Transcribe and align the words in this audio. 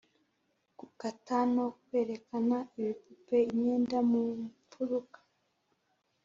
gukata 0.79 1.37
no 1.53 1.65
kwerekana 1.83 2.57
ibipupe-imyenda 2.79 3.97
mu 4.09 4.21
mfuruka. 4.43 5.19